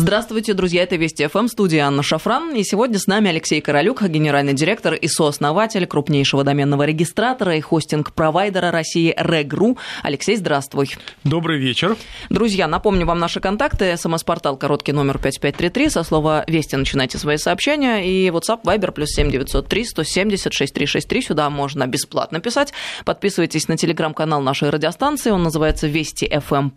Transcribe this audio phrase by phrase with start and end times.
[0.00, 2.54] Здравствуйте, друзья, это Вести ФМ, студия Анна Шафран.
[2.54, 8.70] И сегодня с нами Алексей Королюк, генеральный директор и сооснователь крупнейшего доменного регистратора и хостинг-провайдера
[8.70, 9.76] России Регру.
[10.04, 10.90] Алексей, здравствуй.
[11.24, 11.96] Добрый вечер.
[12.30, 13.96] Друзья, напомню вам наши контакты.
[13.96, 15.90] СМС-портал короткий номер 5533.
[15.90, 18.08] Со слова «Вести» начинайте свои сообщения.
[18.08, 21.22] И WhatsApp, Viber, плюс 7903 170 6363.
[21.22, 22.72] Сюда можно бесплатно писать.
[23.04, 25.32] Подписывайтесь на телеграм-канал нашей радиостанции.
[25.32, 26.70] Он называется «Вести ФМ+.»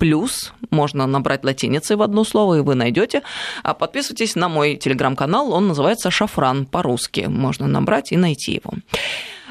[0.71, 3.23] Можно набрать латиницей в одно слово, и вы найдете найдете.
[3.63, 7.27] А подписывайтесь на мой телеграм-канал, он называется «Шафран» по-русски.
[7.27, 8.73] Можно набрать и найти его.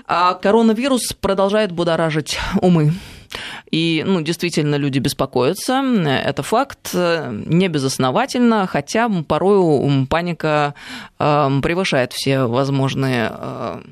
[0.07, 2.93] А коронавирус продолжает будоражить умы.
[3.71, 5.83] И, ну, действительно, люди беспокоятся.
[6.25, 10.75] Это факт, не безосновательно, хотя порою паника
[11.21, 13.83] э, превышает все возможные э,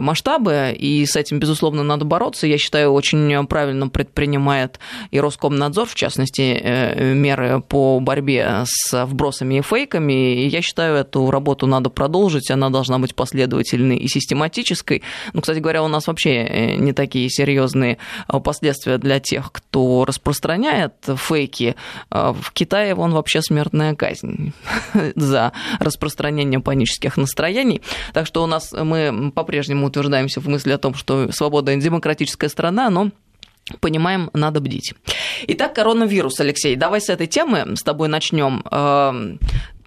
[0.00, 2.46] масштабы, и с этим, безусловно, надо бороться.
[2.46, 4.78] Я считаю, очень правильно предпринимает
[5.10, 10.34] и Роскомнадзор, в частности, э, меры по борьбе с вбросами и фейками.
[10.34, 15.02] И я считаю, эту работу надо продолжить, она должна быть последовательной и систематической.
[15.32, 17.98] Ну, кстати говоря, у нас вообще э, не такие серьезные
[18.28, 21.76] э, последствия для тех, кто распространяет фейки.
[22.10, 24.52] В Китае вон вообще смертная казнь
[25.14, 27.82] за распространение панических настроений.
[28.12, 32.48] Так что у нас мы по-прежнему по-прежнему утверждаемся в мысли о том, что свобода демократическая
[32.48, 33.10] страна, но
[33.80, 34.94] понимаем, надо бдить.
[35.48, 38.62] Итак, коронавирус, Алексей, давай с этой темы с тобой начнем.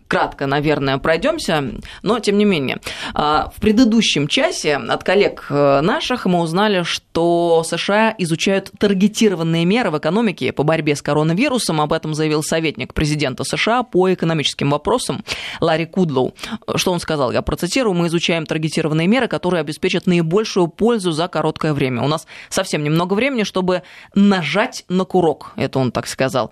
[0.07, 1.63] Кратко, наверное, пройдемся,
[2.01, 2.79] но тем не менее.
[3.13, 9.91] А, в предыдущем часе от коллег э, наших мы узнали, что США изучают таргетированные меры
[9.91, 11.81] в экономике по борьбе с коронавирусом.
[11.81, 15.25] Об этом заявил советник президента США по экономическим вопросам
[15.59, 16.33] Ларри Кудлоу.
[16.75, 17.31] Что он сказал?
[17.31, 17.93] Я процитирую.
[17.93, 22.01] Мы изучаем таргетированные меры, которые обеспечат наибольшую пользу за короткое время.
[22.01, 23.83] У нас совсем немного времени, чтобы
[24.15, 25.51] нажать на курок.
[25.57, 26.51] Это он так сказал.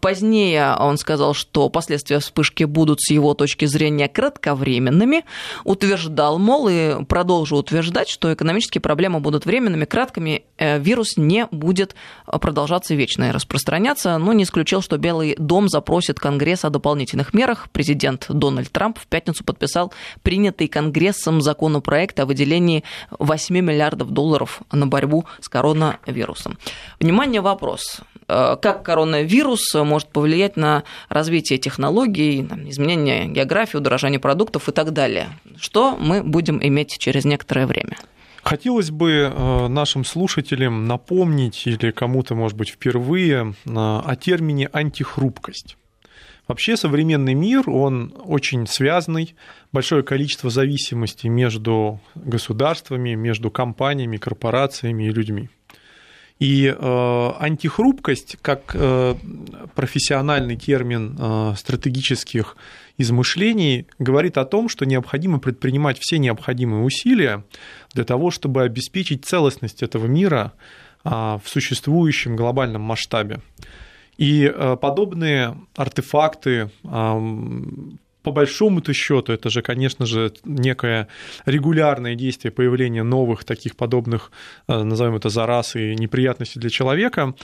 [0.00, 5.24] Позднее он сказал, что последствия вспышки будут с его точки зрения кратковременными.
[5.64, 11.94] Утверждал, мол, и продолжил утверждать, что экономические проблемы будут временными, краткими, э, вирус не будет
[12.26, 17.68] продолжаться вечно и распространяться, но не исключил, что Белый дом запросит Конгресс о дополнительных мерах.
[17.72, 22.84] Президент Дональд Трамп в пятницу подписал принятый Конгрессом законопроект о выделении
[23.18, 26.58] 8 миллиардов долларов на борьбу с коронавирусом.
[26.98, 28.00] Внимание, вопрос.
[28.30, 35.28] Э, как коронавирус может повлиять на развитие технологий, изменение географии, удорожание продуктов и так далее.
[35.58, 37.96] Что мы будем иметь через некоторое время?
[38.42, 45.76] Хотелось бы э, нашим слушателям напомнить или кому-то, может быть, впервые э, о термине антихрупкость.
[46.46, 49.34] Вообще современный мир, он очень связанный,
[49.72, 55.48] большое количество зависимостей между государствами, между компаниями, корпорациями и людьми.
[56.40, 59.14] И э, антихрупкость, как э,
[59.74, 62.56] профессиональный термин э, стратегических
[62.96, 67.44] измышлений, говорит о том, что необходимо предпринимать все необходимые усилия
[67.92, 70.52] для того, чтобы обеспечить целостность этого мира
[71.02, 73.40] в существующем глобальном масштабе.
[74.18, 74.52] И
[74.82, 76.70] подобные артефакты
[78.22, 81.08] по большому-то счету это же, конечно же, некое
[81.46, 84.30] регулярное действие появления новых таких подобных,
[84.68, 87.34] э, назовем это зараз и неприятностей для человека.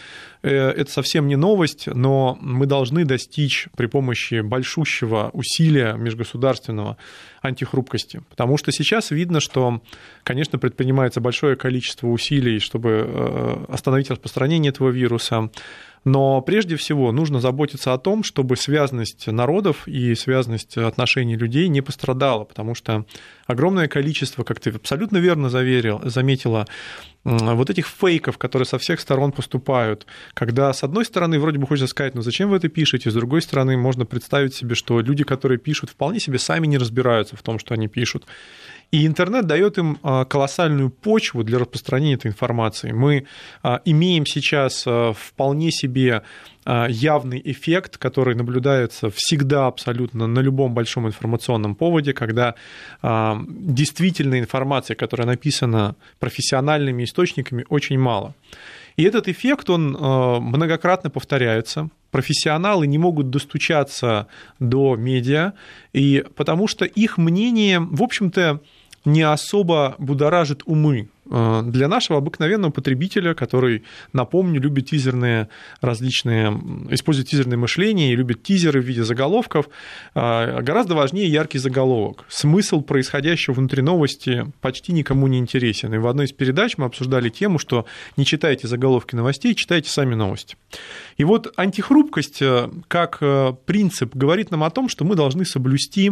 [0.42, 6.96] Э, это совсем не новость, но мы должны достичь при помощи большущего усилия межгосударственного
[7.42, 8.22] антихрупкости.
[8.28, 9.80] Потому что сейчас видно, что,
[10.24, 15.50] конечно, предпринимается большое количество усилий, чтобы э, остановить распространение этого вируса,
[16.06, 21.80] но прежде всего нужно заботиться о том, чтобы связанность народов и связанность отношений людей не
[21.80, 23.04] пострадала, потому что
[23.48, 26.66] огромное количество, как ты абсолютно верно заверил, заметила,
[27.24, 31.88] вот этих фейков, которые со всех сторон поступают, когда с одной стороны вроде бы хочется
[31.88, 35.58] сказать, ну зачем вы это пишете, с другой стороны можно представить себе, что люди, которые
[35.58, 38.26] пишут, вполне себе сами не разбираются в том, что они пишут.
[38.92, 42.92] И интернет дает им а, колоссальную почву для распространения этой информации.
[42.92, 43.26] Мы
[43.62, 51.06] а, имеем сейчас а, вполне себе явный эффект, который наблюдается всегда абсолютно на любом большом
[51.06, 52.54] информационном поводе, когда
[53.02, 58.34] действительно информация, которая написана профессиональными источниками, очень мало.
[58.96, 61.90] И этот эффект, он многократно повторяется.
[62.10, 64.26] Профессионалы не могут достучаться
[64.58, 65.52] до медиа,
[65.92, 68.60] и потому что их мнение, в общем-то,
[69.06, 75.48] не особо будоражит умы э, для нашего обыкновенного потребителя, который, напомню, любит тизерные
[75.80, 76.48] различные,
[76.90, 79.68] использует тизерное мышление и любит тизеры в виде заголовков,
[80.14, 82.24] э, гораздо важнее яркий заголовок.
[82.28, 85.94] Смысл происходящего внутри новости почти никому не интересен.
[85.94, 87.86] И в одной из передач мы обсуждали тему, что
[88.16, 90.56] не читайте заголовки новостей, читайте сами новости.
[91.16, 93.22] И вот антихрупкость э, как
[93.66, 96.10] принцип говорит нам о том, что мы должны соблюсти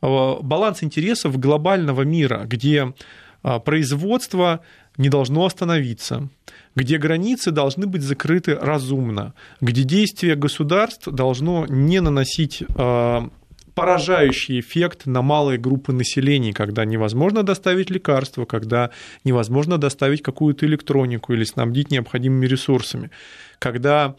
[0.00, 2.94] баланс интересов глобального мира, где
[3.42, 4.60] э, производство
[4.96, 6.28] не должно остановиться,
[6.74, 13.28] где границы должны быть закрыты разумно, где действие государств должно не наносить э,
[13.74, 18.90] поражающий эффект на малые группы населения, когда невозможно доставить лекарства, когда
[19.24, 23.10] невозможно доставить какую-то электронику или снабдить необходимыми ресурсами,
[23.58, 24.16] когда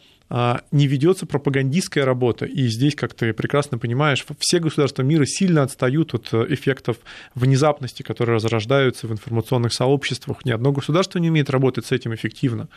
[0.70, 2.46] не ведется пропагандистская работа.
[2.46, 6.96] И здесь, как ты прекрасно понимаешь, все государства мира сильно отстают от э, эффектов
[7.34, 10.46] внезапности, которые разрождаются в информационных сообществах.
[10.46, 12.68] Ни одно государство не умеет работать с этим эффективно.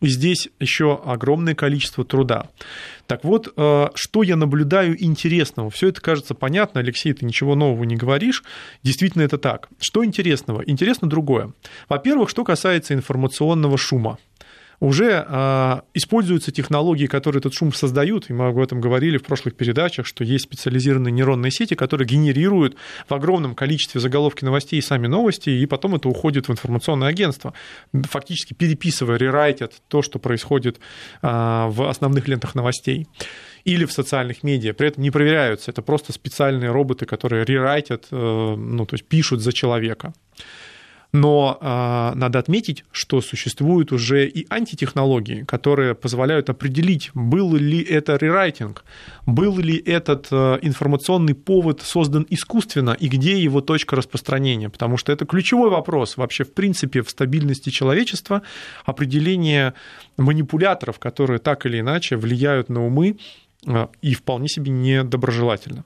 [0.00, 2.50] И здесь еще огромное количество труда.
[3.06, 5.70] Так вот, э, что я наблюдаю интересного?
[5.70, 8.44] Все это кажется понятно, Алексей, ты ничего нового не говоришь.
[8.82, 9.70] Действительно, это так.
[9.78, 10.62] Что интересного?
[10.66, 11.54] Интересно другое.
[11.88, 14.18] Во-первых, что касается информационного шума
[14.84, 19.56] уже а, используются технологии, которые этот шум создают, и мы об этом говорили в прошлых
[19.56, 22.76] передачах, что есть специализированные нейронные сети, которые генерируют
[23.08, 27.54] в огромном количестве заголовки новостей и сами новости, и потом это уходит в информационное агентство,
[27.92, 30.78] фактически переписывая, рерайтят то, что происходит
[31.22, 33.08] а, в основных лентах новостей
[33.64, 34.74] или в социальных медиа.
[34.74, 35.70] При этом не проверяются.
[35.70, 40.12] Это просто специальные роботы, которые рерайтят, э, ну, то есть пишут за человека.
[41.14, 48.16] Но э, надо отметить, что существуют уже и антитехнологии, которые позволяют определить, был ли это
[48.16, 48.84] рерайтинг,
[49.24, 54.68] был ли этот э, информационный повод создан искусственно и где его точка распространения.
[54.68, 58.42] Потому что это ключевой вопрос вообще в принципе в стабильности человечества,
[58.84, 59.74] определение
[60.16, 63.18] манипуляторов, которые так или иначе влияют на умы
[63.68, 65.84] э, и вполне себе недоброжелательно.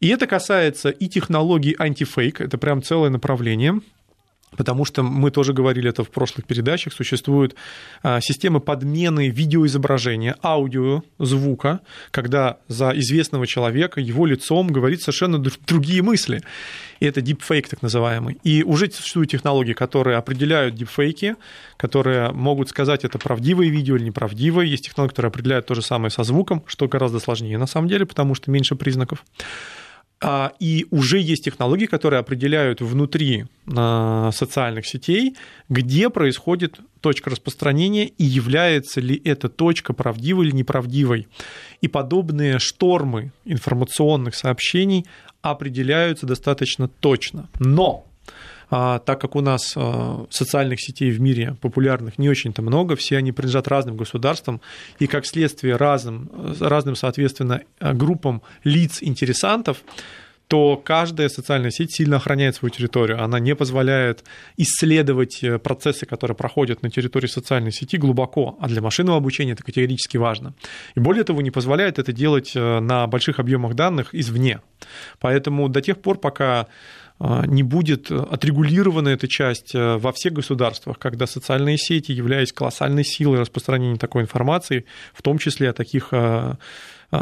[0.00, 3.80] И это касается и технологий антифейк, это прям целое направление,
[4.56, 7.54] Потому что мы тоже говорили это в прошлых передачах, существуют
[8.02, 11.80] а, системы подмены видеоизображения, аудио, звука,
[12.10, 16.42] когда за известного человека, его лицом говорит совершенно другие мысли.
[17.00, 18.38] И это deepfake так называемый.
[18.42, 21.36] И уже существуют технологии, которые определяют дипфейки,
[21.76, 24.66] которые могут сказать, это правдивое видео или неправдивое.
[24.66, 28.06] Есть технологии, которые определяют то же самое со звуком, что гораздо сложнее на самом деле,
[28.06, 29.24] потому что меньше признаков.
[30.20, 35.36] А, и уже есть технологии, которые определяют внутри а, социальных сетей,
[35.68, 41.28] где происходит точка распространения и является ли эта точка правдивой или неправдивой.
[41.80, 45.06] И подобные штормы информационных сообщений
[45.40, 47.48] определяются достаточно точно.
[47.60, 48.07] Но
[48.70, 53.16] а, так как у нас а, социальных сетей в мире популярных не очень-то много, все
[53.16, 54.60] они принадлежат разным государствам,
[54.98, 56.30] и как следствие разным,
[56.60, 59.78] разным соответственно, группам лиц-интересантов,
[60.48, 63.22] то каждая социальная сеть сильно охраняет свою территорию.
[63.22, 64.24] Она не позволяет
[64.56, 69.62] исследовать э, процессы, которые проходят на территории социальной сети глубоко, а для машинного обучения это
[69.62, 70.54] категорически важно.
[70.94, 74.60] И более того, не позволяет это делать э, на больших объемах данных извне.
[75.20, 76.66] Поэтому до тех пор, пока
[77.20, 83.40] не будет отрегулирована эта часть э, во всех государствах, когда социальные сети, являясь колоссальной силой
[83.40, 86.54] распространения такой информации, в том числе о таких э,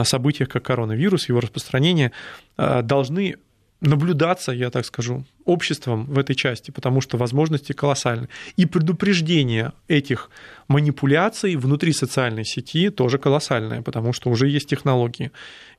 [0.04, 2.12] событиях, как коронавирус, его распространение,
[2.58, 3.36] э, должны
[3.80, 8.28] наблюдаться, я так скажу, обществом в этой части, потому что возможности колоссальны.
[8.56, 10.28] И предупреждение этих
[10.68, 15.30] манипуляций внутри социальной сети тоже колоссальное, потому что уже есть технологии.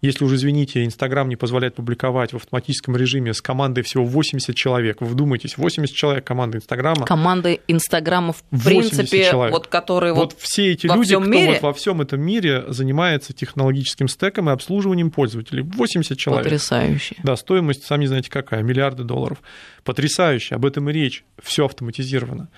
[0.02, 5.02] Если уже, извините, Инстаграм не позволяет публиковать в автоматическом режиме с командой всего 80 человек,
[5.02, 7.06] вы вдумайтесь, 80 человек команды Инстаграма.
[7.06, 9.54] Команды Инстаграма, в принципе, человек.
[9.54, 11.54] вот которые вот, вот все эти люди, кто мире?
[11.54, 15.64] вот во всем этом мире занимается технологическим стеком и обслуживанием пользователей.
[15.64, 16.44] 80 человек.
[16.44, 17.16] Потрясающе.
[17.24, 19.40] Да, стоимость, сами знаете какая, миллиарды долларов.
[19.84, 22.50] Потрясающе, об этом и речь, все автоматизировано.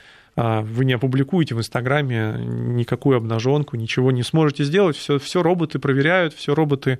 [0.41, 5.79] А, вы не опубликуете в Инстаграме никакую обнаженку, ничего не сможете сделать, все, все роботы
[5.79, 6.99] проверяют, все роботы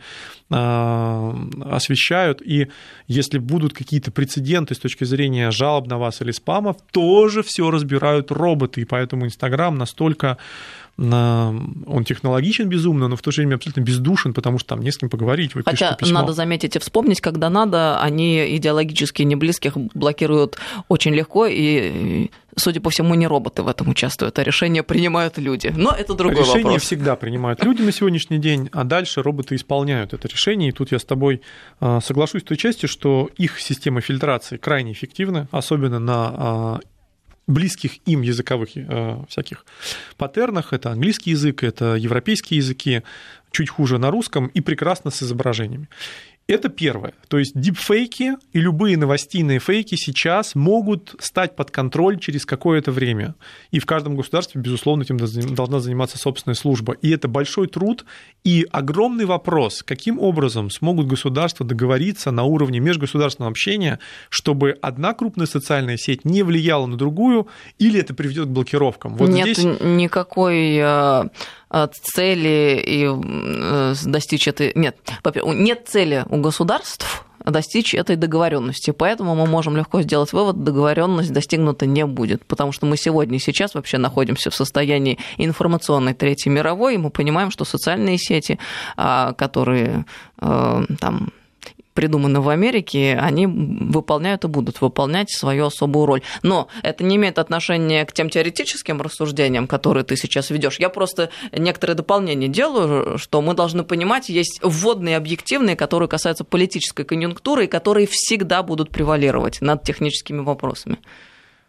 [0.50, 2.67] а, освещают, и
[3.08, 8.29] если будут какие-то прецеденты с точки зрения жалоб на вас или спамов, тоже все разбирают
[8.29, 10.38] роботы, и поэтому Инстаграм настолько
[11.01, 14.98] он технологичен безумно, но в то же время абсолютно бездушен, потому что там не с
[14.98, 15.55] кем поговорить.
[15.55, 16.19] Вы Хотя письмо.
[16.19, 20.58] надо заметить и вспомнить, когда надо, они идеологически не близких блокируют
[20.89, 25.73] очень легко и судя по всему, не роботы в этом участвуют, а решения принимают люди.
[25.75, 26.83] Но это другой решение вопрос.
[26.83, 30.69] всегда принимают люди на сегодняшний день, а дальше роботы исполняют это решение.
[30.69, 31.41] И тут я с тобой
[31.79, 36.79] а, соглашусь в той части, что их система фильтрации крайне эффективна, особенно на а,
[37.49, 39.65] близких им языковых э, всяких
[40.17, 40.71] паттернах.
[40.71, 43.01] Это английский язык, это европейские языки,
[43.51, 45.89] чуть хуже на русском и прекрасно с изображениями.
[46.49, 47.13] Это первое.
[47.27, 53.35] То есть дипфейки и любые новостейные фейки сейчас могут стать под контроль через какое-то время.
[53.69, 55.17] И в каждом государстве, безусловно, этим
[55.53, 56.93] должна заниматься собственная служба.
[57.03, 58.03] И это большой труд
[58.43, 65.45] и огромный вопрос, каким образом смогут государства договориться на уровне межгосударственного общения, чтобы одна крупная
[65.45, 69.17] социальная сеть не влияла на другую, или это приведет к блокировкам.
[69.17, 69.63] Вот Нет здесь...
[69.81, 71.29] никакой Э,
[72.01, 74.71] цели и э, достичь этой...
[74.75, 74.97] Нет,
[75.45, 78.91] нет цели у государств достичь этой договоренности.
[78.91, 83.39] Поэтому мы можем легко сделать вывод, договоренность достигнута не будет, потому что мы сегодня и
[83.39, 88.59] сейчас вообще находимся в состоянии информационной Третьей мировой, и мы понимаем, что социальные сети,
[88.97, 90.05] а, которые
[90.41, 91.29] э, там
[91.93, 96.22] придуманы в Америке, они выполняют и будут выполнять свою особую роль.
[96.43, 100.79] Но это не имеет отношения к тем теоретическим рассуждениям, которые ты сейчас ведешь.
[100.79, 107.03] Я просто некоторые дополнения делаю, что мы должны понимать, есть вводные объективные, которые касаются политической
[107.03, 111.00] конъюнктуры и которые всегда будут превалировать над техническими вопросами.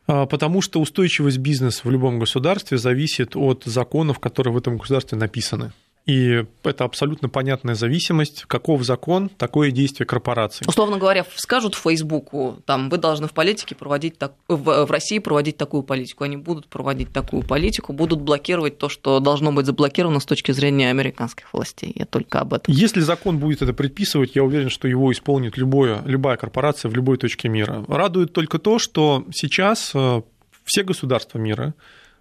[0.06, 5.16] А, потому что устойчивость бизнеса в любом государстве зависит от законов, которые в этом государстве
[5.16, 5.72] написаны.
[6.06, 8.44] И это абсолютно понятная зависимость.
[8.46, 10.64] Каков закон, такое действие корпорации.
[10.66, 15.56] Условно говоря, скажут Фейсбуку, там, вы должны в политике проводить так, в, в России проводить
[15.56, 16.24] такую политику.
[16.24, 20.90] Они будут проводить такую политику, будут блокировать то, что должно быть заблокировано с точки зрения
[20.90, 21.92] американских властей.
[21.94, 22.72] Я только об этом.
[22.72, 27.18] Если закон будет это предписывать, я уверен, что его исполнит любое, любая корпорация в любой
[27.18, 27.84] точке мира.
[27.88, 30.22] Радует только то, что сейчас э,
[30.64, 31.74] все государства мира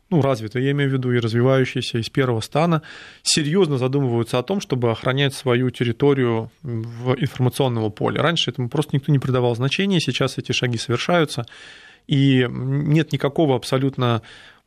[0.09, 2.81] ну, развитые, я имею в виду и развивающиеся из первого стана,
[3.23, 8.19] серьезно задумываются о том, чтобы охранять свою территорию в информационном поле.
[8.19, 11.45] Раньше этому просто никто не придавал значения, сейчас эти шаги совершаются,
[12.07, 14.21] и нет никакого абсолютно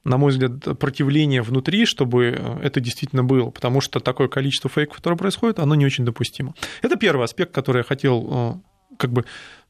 [0.05, 5.17] на мой взгляд, противления внутри, чтобы это действительно было, потому что такое количество фейков, которое
[5.17, 6.55] происходит, оно не очень допустимо.
[6.83, 9.25] Это первый аспект, который я хотел э, как бы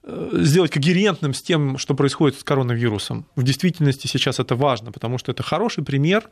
[0.04, 3.24] сделать когерентным с тем, что происходит с коронавирусом.
[3.36, 6.28] В действительности сейчас это важно, потому что это хороший пример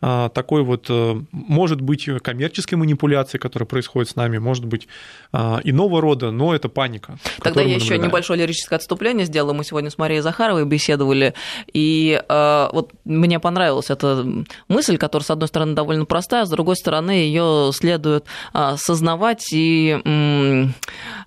[0.00, 4.88] э, такой вот, э, может быть, коммерческой манипуляции, которая происходит с нами, может быть,
[5.32, 7.16] иного рода, но это паника.
[7.40, 9.52] Тогда я еще небольшое лирическое отступление сделала.
[9.52, 11.34] Мы сегодня с Марией Захаровой беседовали,
[11.72, 14.26] и вот мне понравилась эта
[14.68, 18.24] мысль, которая, с одной стороны, довольно простая, а с другой стороны, ее следует
[18.76, 19.98] сознавать и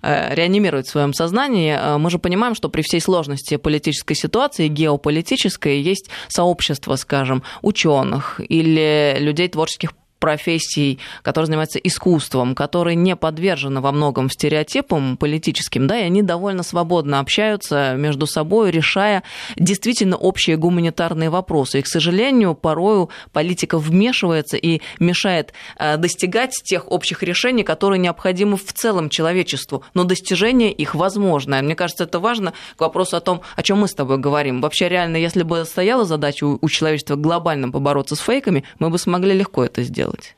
[0.02, 5.80] реанимировать в своем сознании Э, мы же понимаем, что при всей сложности политической ситуации, геополитической,
[5.80, 13.92] есть сообщество, скажем, ученых или людей творческих профессий, которые занимаются искусством, которые не подвержены во
[13.92, 19.22] многом стереотипам политическим, да, и они довольно свободно общаются между собой, решая
[19.56, 21.78] действительно общие гуманитарные вопросы.
[21.78, 28.56] И, к сожалению, порою политика вмешивается и мешает э, достигать тех общих решений, которые необходимы
[28.56, 31.60] в целом человечеству, но достижение их возможно.
[31.62, 34.60] Мне кажется, это важно к вопросу о том, о чем мы с тобой говорим.
[34.60, 39.32] Вообще, реально, если бы стояла задача у человечества глобально побороться с фейками, мы бы смогли
[39.32, 40.34] легко это сделать делать?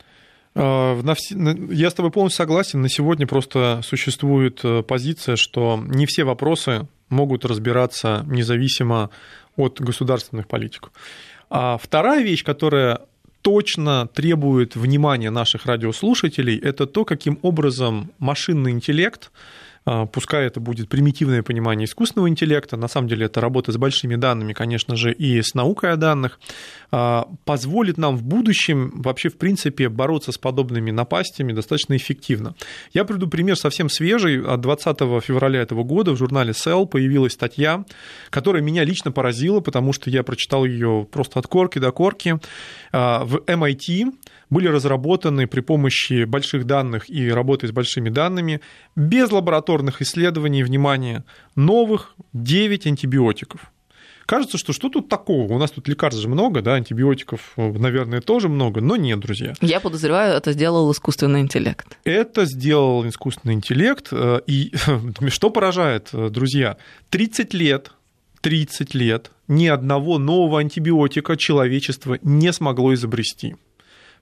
[0.55, 0.99] А,
[1.71, 2.81] я с тобой полностью согласен.
[2.81, 9.09] На сегодня просто существует э, позиция, что не все вопросы могут разбираться независимо
[9.55, 10.91] от государственных политиков.
[11.49, 13.01] А вторая вещь, которая
[13.41, 19.31] точно требует внимания наших радиослушателей, это то, каким образом машинный интеллект
[20.11, 24.53] пускай это будет примитивное понимание искусственного интеллекта, на самом деле это работа с большими данными,
[24.53, 26.39] конечно же, и с наукой о данных,
[26.91, 32.55] а, позволит нам в будущем вообще, в принципе, бороться с подобными напастями достаточно эффективно.
[32.93, 34.43] Я приведу пример совсем свежий.
[34.43, 37.83] От 20 февраля этого года в журнале Cell появилась статья,
[38.29, 42.39] которая меня лично поразила, потому что я прочитал ее просто от корки до корки.
[42.91, 44.13] А, в MIT
[44.49, 48.61] были разработаны при помощи больших данных и работы с большими данными
[48.95, 51.23] без лабораторных исследований, внимания,
[51.55, 53.71] новых 9 антибиотиков.
[54.25, 55.51] Кажется, что что тут такого?
[55.53, 59.55] У нас тут лекарств же много, да, антибиотиков, наверное, тоже много, но нет, друзья.
[59.59, 61.97] Я подозреваю, это сделал искусственный интеллект.
[62.03, 64.09] Это сделал искусственный интеллект.
[64.11, 64.71] Э, и
[65.29, 66.77] что поражает, э, друзья?
[67.09, 67.91] 30 лет
[68.41, 73.55] 30 лет ни одного нового антибиотика человечество не смогло изобрести.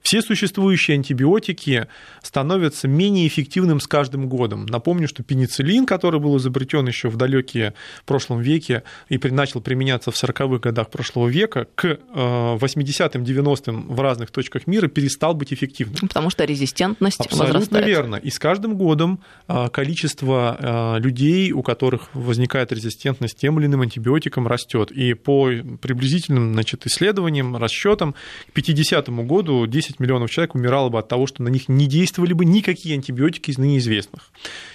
[0.02, 1.86] Все существующие антибиотики
[2.22, 4.66] становятся менее эффективным с каждым годом.
[4.66, 7.74] Напомню, что пенициллин, который был изобретен еще в далекие
[8.06, 14.00] прошлом веке и начал применяться в 40-х годах прошлого века, к 80-м, э, 90-м в
[14.00, 16.08] разных точках мира перестал быть эффективным.
[16.08, 17.86] Потому что резистентность Абсолютно возрастает.
[17.86, 18.16] верно.
[18.16, 23.82] И с каждым годом э, количество э, людей, у которых возникает резистентность тем или иным
[23.82, 24.90] антибиотикам, растет.
[24.90, 25.50] И по
[25.80, 28.14] приблизительным значит, исследованиям, расчетам,
[28.48, 32.32] к 50 году 10 миллионов человек умирало бы от того, что на них не действовали
[32.32, 34.30] бы никакие антибиотики из ныне известных.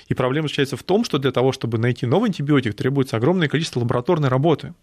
[0.07, 3.79] И проблема заключается в том, что для того, чтобы найти новый антибиотик, требуется огромное количество
[3.79, 4.73] лабораторной работы,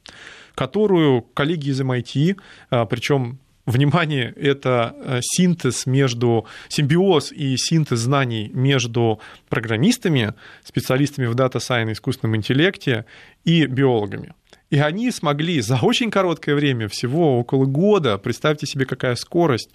[0.54, 2.36] которую коллеги из MIT,
[2.70, 10.34] а, причем Внимание, это э, синтез между, симбиоз и синтез знаний между программистами,
[10.64, 13.04] специалистами в дата сайене, искусственном интеллекте
[13.44, 14.34] и биологами.
[14.70, 19.70] И они смогли за очень короткое время, всего около года, представьте себе, какая скорость,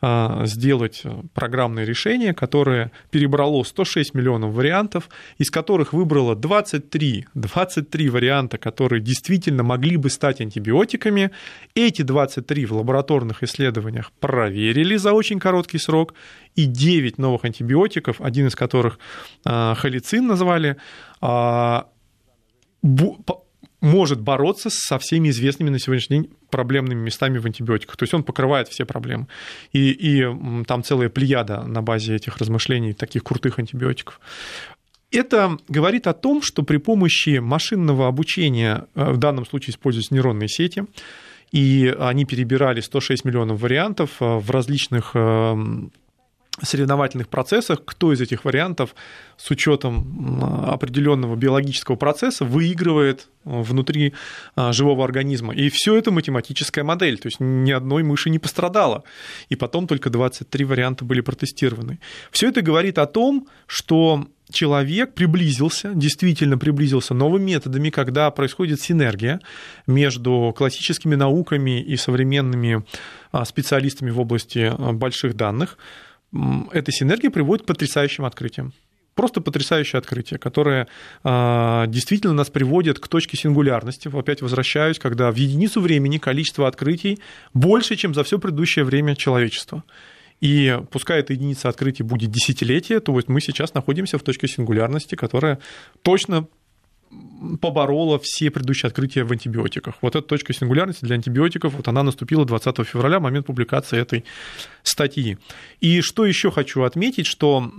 [0.00, 1.02] а, сделать
[1.34, 9.62] программное решение, которое перебрало 106 миллионов вариантов, из которых выбрало 23, 23 варианта, которые действительно
[9.62, 11.30] могли бы стать антибиотиками.
[11.76, 16.14] Эти 23 в лабораторных исследованиях проверили за очень короткий срок,
[16.56, 18.98] и 9 новых антибиотиков, один из которых
[19.44, 20.76] а, холицин назвали,
[21.20, 21.86] а,
[23.80, 27.96] может бороться со всеми известными на сегодняшний день проблемными местами в антибиотиках.
[27.96, 29.26] То есть он покрывает все проблемы.
[29.72, 34.20] И, и там целая плеяда на базе этих размышлений таких крутых антибиотиков.
[35.10, 40.48] Это говорит о том, что при помощи машинного обучения, э, в данном случае используются нейронные
[40.48, 40.84] сети,
[41.50, 45.56] и они перебирали 106 миллионов вариантов э, в различных э,
[46.62, 48.94] соревновательных процессах, кто из этих вариантов
[49.36, 54.12] с учетом определенного биологического процесса выигрывает внутри
[54.54, 55.54] а, живого организма.
[55.54, 59.04] И все это математическая модель, то есть ни одной мыши не пострадало.
[59.48, 62.00] И потом только 23 варианта были протестированы.
[62.30, 69.40] Все это говорит о том, что человек приблизился, действительно приблизился новыми методами, когда происходит синергия
[69.86, 72.84] между классическими науками и современными
[73.32, 75.78] а, специалистами в области а, больших данных
[76.32, 78.72] эта синергия приводит к потрясающим открытиям.
[79.14, 80.86] Просто потрясающее открытие, которое
[81.24, 84.08] э, действительно нас приводит к точке сингулярности.
[84.08, 87.18] Опять возвращаюсь, когда в единицу времени количество открытий
[87.52, 89.82] больше, чем за все предыдущее время человечества.
[90.40, 95.14] И пускай эта единица открытий будет десятилетие, то вот мы сейчас находимся в точке сингулярности,
[95.14, 95.58] которая
[96.02, 96.46] точно
[97.60, 99.94] поборола все предыдущие открытия в антибиотиках.
[100.00, 104.24] Вот эта точка сингулярности для антибиотиков, вот она наступила 20 февраля, момент публикации этой
[104.82, 105.38] статьи.
[105.80, 107.70] И что еще хочу отметить, что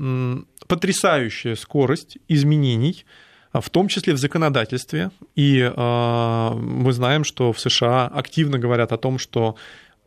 [0.67, 3.05] потрясающая скорость изменений
[3.53, 5.11] в том числе в законодательстве.
[5.35, 9.59] И э, мы знаем, что в США активно говорят о том, что а,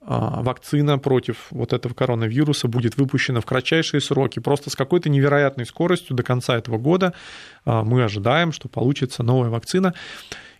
[0.06, 4.38] вакцина против вот этого коронавируса будет выпущена в кратчайшие сроки.
[4.38, 7.14] Просто с какой-то невероятной скоростью до конца этого года
[7.64, 9.94] а, мы ожидаем, что получится новая вакцина.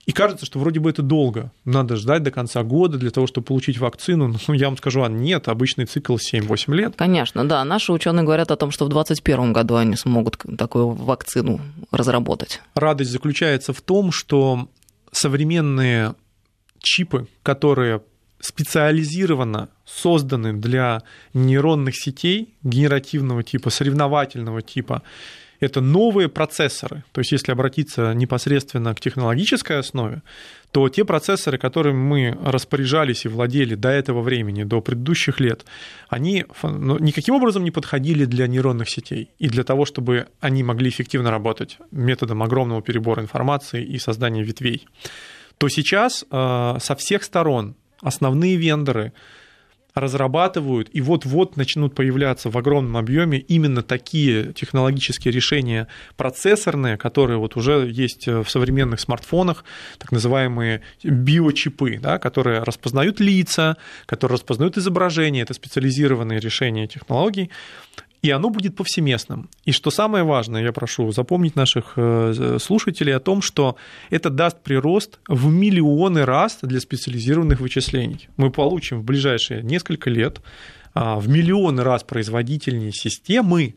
[0.07, 1.51] И кажется, что вроде бы это долго.
[1.65, 4.35] Надо ждать до конца года для того, чтобы получить вакцину.
[4.49, 6.95] Ну, я вам скажу, а нет, обычный цикл 7-8 лет.
[6.97, 7.65] Конечно, да.
[7.65, 12.61] Наши ученые говорят о том, что в 2021 году они смогут такую вакцину разработать.
[12.75, 14.69] Радость заключается в том, что
[15.11, 16.15] современные
[16.81, 18.03] чипы, которые
[18.45, 21.03] специализированно созданы для
[21.33, 25.03] нейронных сетей генеративного типа, соревновательного типа.
[25.61, 27.05] Это новые процессоры.
[27.13, 30.23] То есть, если обратиться непосредственно к технологической основе,
[30.73, 35.65] то те процессоры, которыми мы распоряжались и владели до этого времени, до предыдущих лет,
[36.11, 39.31] они ну, никаким образом не подходили для нейронных сетей.
[39.39, 44.87] И для того, чтобы они могли эффективно работать методом огромного перебора информации и создания ветвей,
[45.57, 49.13] то сейчас э, со всех сторон основные вендоры
[49.95, 55.87] разрабатывают и вот-вот начнут появляться в огромном объеме именно такие технологические решения
[56.17, 59.65] процессорные, которые вот уже есть в современных смартфонах,
[59.99, 67.51] так называемые биочипы, да, которые распознают лица, которые распознают изображения, это специализированные решения технологий,
[68.25, 69.51] и оно будет повсеместным.
[69.67, 73.77] И что самое важное, я прошу запомнить наших э, слушателей о том, что
[74.09, 78.31] это даст прирост в миллионы раз для специализированных вычислений.
[78.39, 80.41] Мы получим в ближайшие несколько лет
[80.95, 83.75] а, в миллионы раз производительнее системы,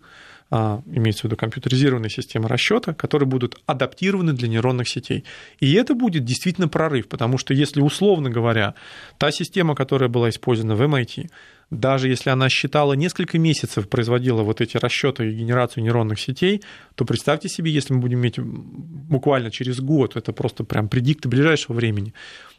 [0.50, 5.26] а, имеется в виду компьютеризированные системы расчета, которые будут адаптированы для нейронных сетей.
[5.60, 8.76] И это будет действительно прорыв, потому что если, условно говоря,
[9.18, 11.30] та система, которая была использована в MIT,
[11.70, 16.62] даже если она считала несколько месяцев, производила вот эти расчеты и генерацию нейронных сетей,
[16.96, 21.76] то представьте себе, если мы будем иметь буквально через год, это просто прям предикты ближайшего
[21.76, 22.14] времени,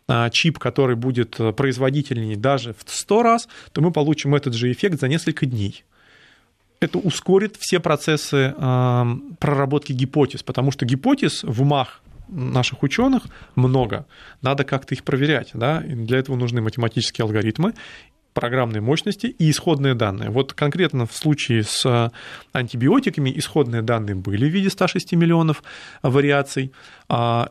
[0.07, 5.01] а, чип, который будет производительнее даже в 100 раз, то мы получим этот же эффект
[5.01, 5.85] за несколько дней
[6.81, 8.55] это ускорит все процессы
[9.41, 14.07] проработки гипотез, потому что гипотез в умах наших ученых много.
[14.43, 15.51] Надо как-то их проверять.
[15.55, 15.83] Да?
[15.85, 17.75] И для этого нужны математические алгоритмы
[18.39, 20.31] программной мощности и исходные данные.
[20.31, 22.13] Вот конкретно в случае с
[22.53, 25.65] антибиотиками исходные данные были в виде 106 миллионов
[26.03, 26.73] вариаций,
[27.09, 27.51] а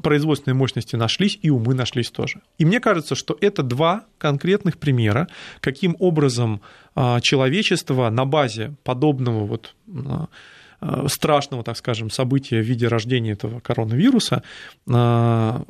[0.00, 2.40] производственные мощности нашлись, и умы нашлись тоже.
[2.58, 5.26] И мне кажется, что это два конкретных примера,
[5.60, 6.60] каким образом
[6.94, 9.74] а, человечество на базе подобного вот
[10.80, 14.44] а, страшного, так скажем, события в виде рождения этого коронавируса
[14.88, 15.64] а,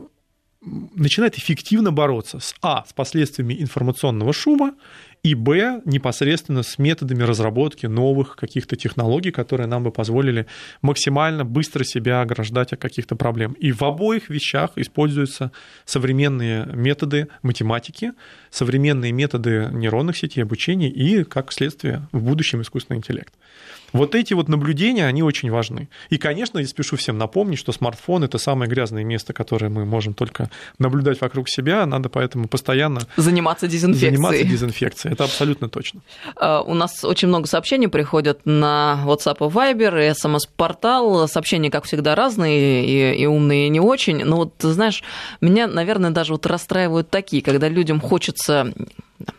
[0.60, 4.74] начинает эффективно бороться с А, с последствиями информационного шума,
[5.22, 10.46] и Б, непосредственно с методами разработки новых каких-то технологий, которые нам бы позволили
[10.80, 13.52] максимально быстро себя ограждать от каких-то проблем.
[13.54, 15.50] И в обоих вещах используются
[15.84, 18.12] современные методы математики,
[18.50, 23.34] современные методы нейронных сетей обучения и, как следствие, в будущем искусственный интеллект.
[23.92, 25.88] Вот эти вот наблюдения, они очень важны.
[26.10, 30.14] И, конечно, я спешу всем напомнить, что смартфон– это самое грязное место, которое мы можем
[30.14, 31.86] только наблюдать вокруг себя.
[31.86, 34.16] Надо поэтому постоянно заниматься дезинфекцией.
[34.16, 36.00] Заниматься дезинфекцией, это абсолютно точно.
[36.36, 41.28] А, у нас очень много сообщений приходят на WhatsApp и Viber, и смс-портал.
[41.28, 44.24] Сообщения, как всегда, разные, и, и умные, и не очень.
[44.24, 45.02] Но вот, знаешь,
[45.40, 48.72] меня, наверное, даже вот расстраивают такие, когда людям хочется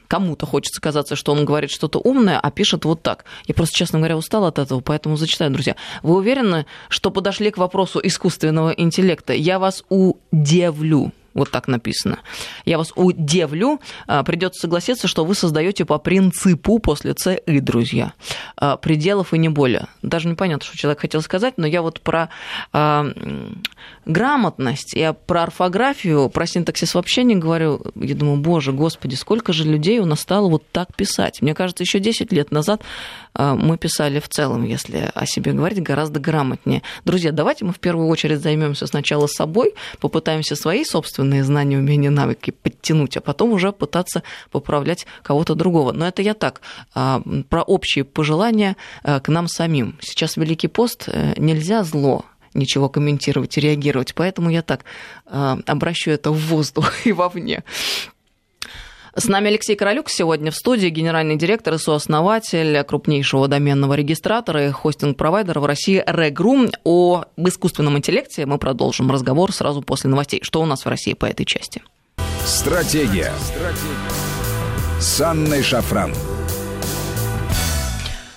[0.08, 3.26] кому-то хочется казаться, что он говорит что-то умное, а пишет вот так.
[3.46, 5.76] Я просто, честно говоря, устал от этого, поэтому зачитаю, друзья.
[6.04, 9.34] Вы уверены, что подошли к вопросу искусственного интеллекта?
[9.34, 12.20] Я вас удивлю вот так написано.
[12.66, 18.14] Я вас удивлю, а, придется согласиться, что вы создаете по принципу после С и, друзья.
[18.56, 19.88] А, пределов и не более.
[20.02, 22.30] Даже непонятно, что человек хотел сказать, но я вот про
[22.72, 23.08] а,
[24.06, 27.82] грамотность, я про орфографию, про синтаксис вообще не говорю.
[27.96, 31.42] Я думаю, боже, господи, сколько же людей у нас стало вот так писать.
[31.42, 32.82] Мне кажется, еще 10 лет назад
[33.36, 36.82] мы писали в целом, если о себе говорить, гораздо грамотнее.
[37.06, 42.52] Друзья, давайте мы в первую очередь займемся сначала собой, попытаемся свои собственные знания, умения, навыки
[42.52, 45.92] подтянуть, а потом уже пытаться поправлять кого-то другого.
[45.92, 46.62] Но это я так,
[46.94, 49.98] а, про общие пожелания а, к нам самим.
[50.02, 54.84] Сейчас Великий пост, э, нельзя зло ничего комментировать и реагировать, поэтому я так
[55.26, 57.64] а, обращу это в воздух и вовне.
[59.20, 64.72] С нами Алексей Королюк сегодня в студии, генеральный директор и сооснователь крупнейшего доменного регистратора и
[64.72, 66.72] хостинг-провайдера в России Regrum.
[66.86, 70.40] О искусственном интеллекте мы продолжим разговор сразу после новостей.
[70.42, 71.82] Что у нас в России по этой части?
[72.46, 73.34] Стратегия.
[73.42, 75.02] Стратегия.
[75.02, 76.14] С Анной Шафран.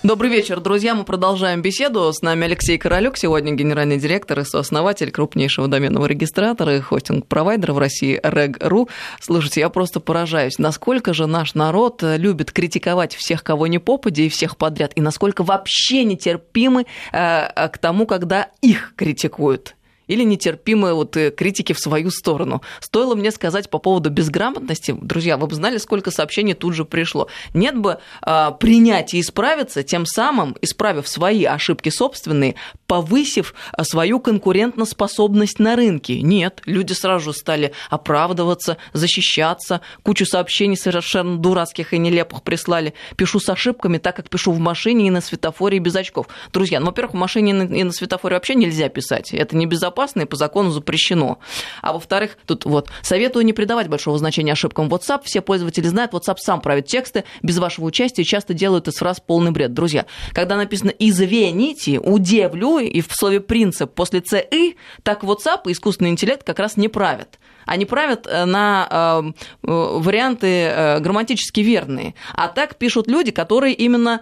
[0.03, 0.95] Добрый вечер, друзья.
[0.95, 2.11] Мы продолжаем беседу.
[2.11, 7.77] С нами Алексей Королюк, сегодня генеральный директор и сооснователь крупнейшего доменного регистратора и хостинг-провайдера в
[7.77, 8.89] России Reg.ru.
[9.21, 14.29] Слушайте, я просто поражаюсь, насколько же наш народ любит критиковать всех, кого не попади, и
[14.29, 19.73] всех подряд, и насколько вообще нетерпимы э, к тому, когда их критикуют
[20.07, 22.61] или нетерпимые вот э, критики в свою сторону.
[22.79, 27.27] Стоило мне сказать по поводу безграмотности, друзья, вы бы знали, сколько сообщений тут же пришло.
[27.53, 32.55] Нет бы э, принять и исправиться, тем самым, исправив свои ошибки собственные,
[32.87, 36.21] повысив а, свою конкурентоспособность на рынке.
[36.21, 42.93] Нет, люди сразу стали оправдываться, защищаться, кучу сообщений совершенно дурацких и нелепых прислали.
[43.15, 46.27] Пишу с ошибками, так как пишу в машине и на светофоре без очков.
[46.51, 49.33] Друзья, ну, во-первых, в машине и на светофоре вообще нельзя писать.
[49.33, 51.39] Это небезопасно безопасно и по закону запрещено.
[51.81, 55.21] А во-вторых, тут вот советую не придавать большого значения ошибкам WhatsApp.
[55.23, 59.51] Все пользователи знают, WhatsApp сам правит тексты без вашего участия, часто делают из фраз полный
[59.51, 59.73] бред.
[59.73, 66.09] Друзья, когда написано «извините», «удивлю» и в слове «принцип» после «ци», так WhatsApp и искусственный
[66.09, 69.31] интеллект как раз не правят они правят э, на э,
[69.63, 72.13] э, варианты грамматически верные.
[72.33, 74.19] А так пишут люди, которые именно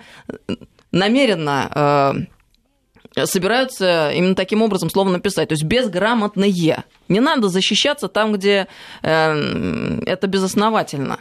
[0.91, 2.27] намеренно
[3.25, 6.83] собираются именно таким образом слово написать, то есть безграмотные.
[7.09, 8.67] Не надо защищаться там, где
[9.01, 11.19] э, это безосновательно.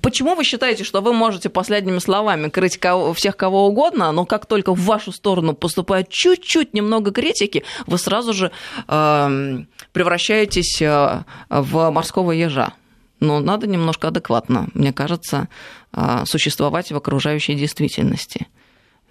[0.00, 4.46] Почему вы считаете, что вы можете последними словами крыть кого, всех кого угодно, но как
[4.46, 8.50] только в вашу сторону поступает чуть-чуть немного критики, вы сразу же
[8.88, 9.58] э,
[9.92, 12.72] превращаетесь в морского ежа?
[13.20, 15.48] Но надо немножко адекватно, мне кажется,
[15.92, 18.46] э, существовать в окружающей действительности.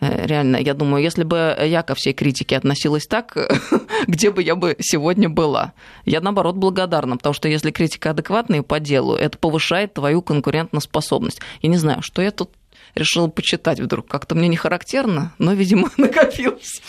[0.04, 3.38] Э, реально, я думаю, если бы я ко всей критике относилась так,
[4.08, 5.74] где бы я бы сегодня была?
[6.06, 11.40] Я, наоборот, благодарна, потому что если критика адекватная по делу, это повышает твою конкурентоспособность.
[11.62, 12.52] Я не знаю, что я тут
[12.96, 14.08] решила почитать вдруг.
[14.08, 16.82] Как-то мне не характерно, но, видимо, накопилось.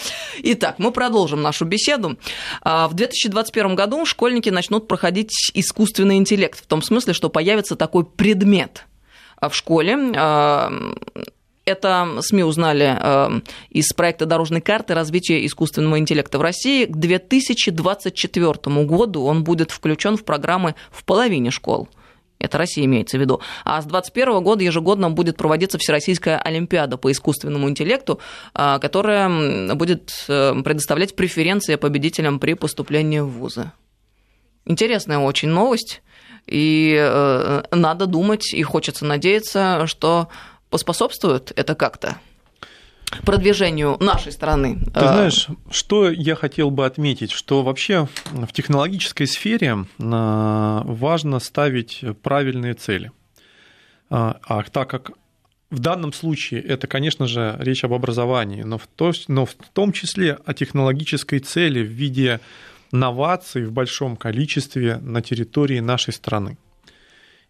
[0.43, 2.19] Итак, мы продолжим нашу беседу.
[2.63, 8.05] А, в 2021 году школьники начнут проходить искусственный интеллект, в том смысле, что появится такой
[8.05, 8.87] предмет
[9.41, 10.73] в школе а,
[11.65, 16.85] это СМИ узнали э, из проекта дорожной карты развития искусственного интеллекта в России.
[16.85, 21.89] К 2024 году он будет включен в программы в половине школ.
[22.39, 23.41] Это Россия имеется в виду.
[23.65, 28.21] А с 2021 года ежегодно будет проводиться Всероссийская Олимпиада по искусственному интеллекту,
[28.55, 33.73] э, которая будет э, предоставлять преференции победителям при поступлении в вузы.
[34.67, 36.03] Интересная очень новость.
[36.47, 40.29] И э, надо думать, и хочется надеяться, что
[40.75, 42.17] поспособствует это как-то
[43.25, 44.81] продвижению нашей страны.
[44.93, 52.03] Ты знаешь, что я хотел бы отметить, что вообще в технологической сфере а, важно ставить
[52.25, 53.13] правильные цели.
[54.11, 55.13] А, а так как
[55.71, 59.93] в данном случае это, конечно же, речь об образовании, но в, то, но в том
[59.93, 62.41] числе о технологической цели в виде
[62.91, 66.59] новаций в большом количестве на территории нашей страны.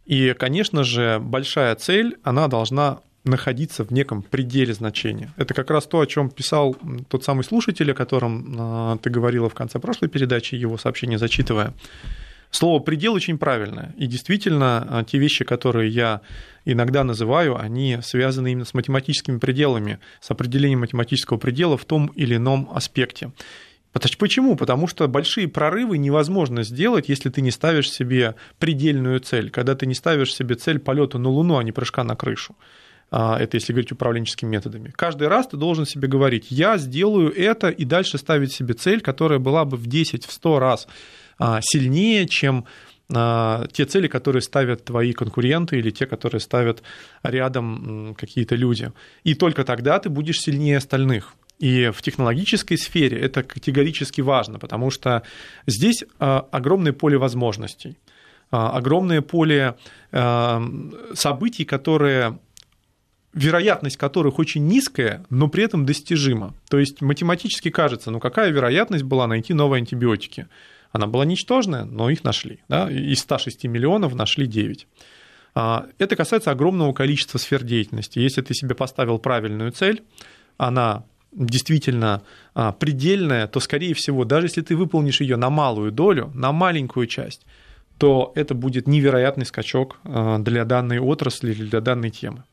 [0.04, 5.32] И, конечно же, большая цель, она должна находиться в неком пределе значения.
[5.37, 6.76] Это как раз то, о чем писал
[7.08, 11.72] тот самый слушатель, о котором а, ты говорила в конце прошлой передачи, его сообщение зачитывая.
[12.50, 13.94] Слово «предел» очень правильное.
[13.96, 16.20] И действительно, а, те вещи, которые я
[16.64, 22.37] иногда называю, они связаны именно с математическими пределами, с определением математического предела в том или
[22.37, 23.32] ином аспекте.
[24.18, 24.56] Почему?
[24.56, 29.87] Потому что большие прорывы невозможно сделать, если ты не ставишь себе предельную цель, когда ты
[29.87, 32.54] не ставишь себе цель полета на Луну, а не прыжка на крышу.
[33.16, 34.92] А, это если говорить управленческими методами.
[34.96, 39.38] Каждый раз ты должен себе говорить, я сделаю это, и дальше ставить себе цель, которая
[39.38, 40.88] была бы в 10, в 100 раз
[41.38, 42.64] а, сильнее, чем
[43.14, 46.83] а, те цели, которые ставят твои конкуренты или те, которые ставят
[47.22, 48.90] рядом какие-то люди.
[49.22, 51.35] И только тогда ты будешь сильнее остальных.
[51.61, 55.22] И в технологической сфере это категорически важно, потому что
[55.68, 57.96] здесь огромное поле возможностей,
[58.50, 59.77] огромное поле
[60.11, 62.40] событий, которые
[63.35, 66.55] вероятность которых очень низкая, но при этом достижима.
[66.68, 70.47] То есть математически кажется, ну какая вероятность была найти новые антибиотики?
[70.92, 72.61] Она была ничтожная, но их нашли.
[72.68, 72.88] Да?
[72.88, 74.87] Из 106 миллионов нашли 9.
[75.57, 78.20] А, это касается огромного количества сфер деятельности.
[78.20, 80.05] Если ты себе поставил правильную цель,
[80.57, 82.23] она действительно
[82.55, 87.09] а, предельная, то, скорее всего, даже если ты выполнишь ее на малую долю, на маленькую
[87.09, 87.44] часть,
[87.99, 92.44] то это будет невероятный скачок а, для данной отрасли или для данной темы.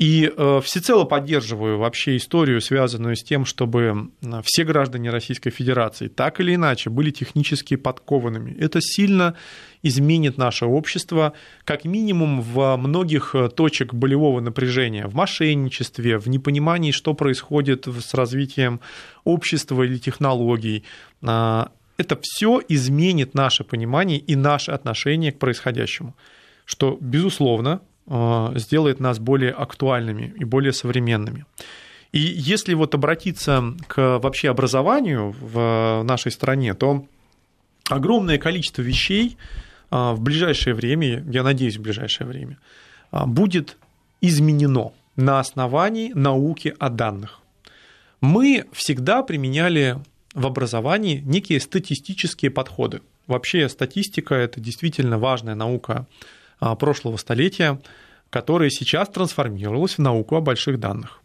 [0.00, 4.08] И э, всецело поддерживаю вообще историю, связанную с тем, чтобы
[4.44, 8.56] все граждане Российской Федерации так или иначе были технически подкованными.
[8.58, 9.34] Это сильно
[9.82, 11.34] изменит наше общество,
[11.64, 18.14] как минимум в многих э, точек болевого напряжения, в мошенничестве, в непонимании, что происходит с
[18.14, 18.80] развитием
[19.24, 20.84] общества или технологий.
[21.22, 26.16] А, это все изменит наше понимание и наше отношение к происходящему,
[26.64, 31.44] что, безусловно, сделает нас более актуальными и более современными.
[32.12, 37.06] И если вот обратиться к вообще образованию в нашей стране, то
[37.88, 39.36] огромное количество вещей
[39.90, 42.58] э, в ближайшее время, я надеюсь, в ближайшее время,
[43.12, 43.76] э, будет
[44.20, 47.40] изменено на основании науки о данных.
[48.20, 49.98] Мы всегда применяли
[50.34, 53.02] в образовании некие статистические подходы.
[53.26, 56.06] Вообще статистика– это действительно важная наука
[56.60, 57.80] прошлого столетия,
[58.30, 61.20] которая сейчас трансформировалась в науку о больших данных.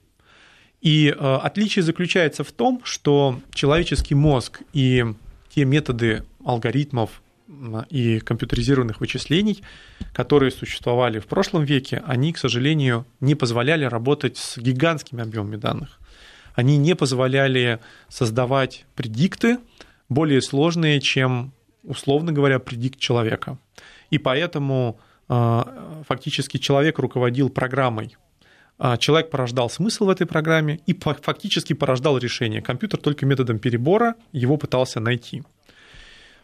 [0.81, 5.05] И а, отличие заключается в том, что человеческий мозг и
[5.53, 7.21] те методы алгоритмов
[7.89, 9.61] и компьютеризированных вычислений,
[10.13, 15.99] которые существовали в прошлом веке, они, к сожалению, не позволяли работать с гигантскими объемами данных.
[16.55, 19.59] Они не позволяли создавать предикты
[20.09, 23.57] более сложные, чем, условно говоря, предикт человека.
[24.09, 28.15] И поэтому а, фактически человек руководил программой.
[28.77, 32.61] А, человек порождал смысл в этой программе и фактически порождал решение.
[32.61, 35.43] Компьютер только методом перебора его пытался найти.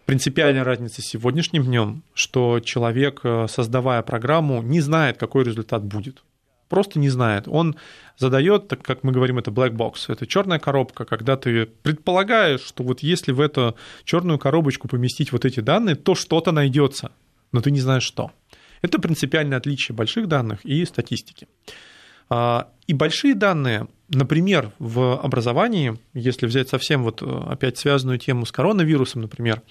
[0.06, 6.24] Принципиальная разница с сегодняшним днем, что человек, э, создавая программу, не знает, какой результат будет.
[6.70, 7.48] Просто не знает.
[7.48, 7.76] Он
[8.18, 12.84] задает, так как мы говорим, это black box, это черная коробка, когда ты предполагаешь, что
[12.84, 17.12] вот если в эту черную коробочку поместить вот эти данные, то что-то найдется,
[17.52, 18.32] но ты не знаешь что.
[18.82, 21.48] Это принципиальное отличие больших данных и статистики.
[22.30, 28.52] А, и большие данные Например, в образовании, если взять совсем вот опять связанную тему с
[28.52, 29.62] коронавирусом, например,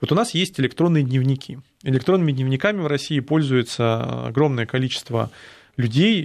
[0.00, 1.58] вот у нас есть электронные дневники.
[1.82, 5.32] Электронными дневниками в России пользуется огромное количество
[5.76, 6.24] людей.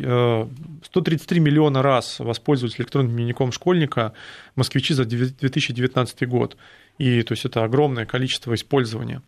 [0.83, 4.13] 133 миллиона раз воспользовались электронным дневником школьника
[4.55, 6.55] москвичи за 2019 год.
[6.99, 9.23] И то есть это огромное количество использования.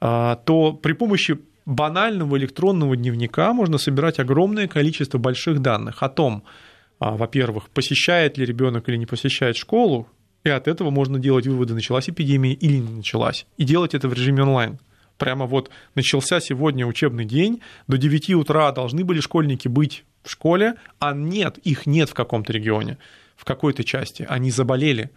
[0.00, 6.44] А, то при помощи банального электронного дневника можно собирать огромное количество больших данных о том,
[6.98, 10.08] а, во-первых, посещает ли ребенок или не посещает школу,
[10.44, 14.14] и от этого можно делать выводы, началась эпидемия или не началась, и делать это в
[14.14, 14.78] режиме онлайн.
[15.18, 20.74] Прямо вот начался сегодня учебный день, до 9 утра должны были школьники быть в школе,
[20.98, 22.96] а нет, их нет в каком-то регионе,
[23.36, 25.10] в какой-то части, они заболели.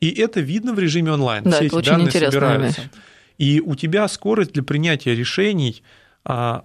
[0.00, 1.44] И это видно в режиме онлайн.
[1.44, 2.80] Да, Все это эти очень данные собираются.
[2.82, 2.90] Вещь.
[3.38, 5.82] И у тебя скорость для принятия решений
[6.24, 6.64] а,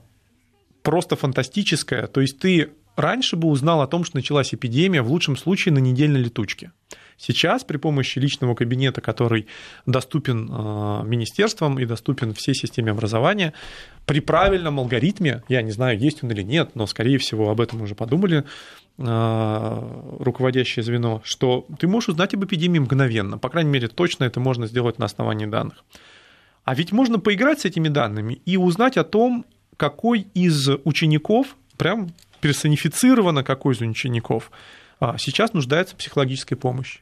[0.83, 2.07] просто фантастическая.
[2.07, 5.79] То есть ты раньше бы узнал о том, что началась эпидемия, в лучшем случае на
[5.79, 6.71] недельной летучке.
[7.17, 9.47] Сейчас при помощи личного кабинета, который
[9.85, 13.53] доступен а, министерствам и доступен всей системе образования,
[14.05, 17.81] при правильном алгоритме, я не знаю, есть он или нет, но, скорее всего, об этом
[17.81, 18.45] уже подумали
[18.97, 23.37] а, руководящее звено, что ты можешь узнать об эпидемии мгновенно.
[23.37, 25.83] По крайней мере, точно это можно сделать на основании данных.
[26.69, 29.43] А ведь можно поиграть с этими данными и узнать о том,
[29.75, 34.51] какой из учеников, прям персонифицированно какой из учеников,
[34.99, 36.99] а, сейчас нуждается в психологической помощи.